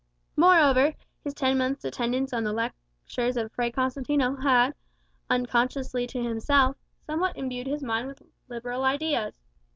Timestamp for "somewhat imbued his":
7.05-7.83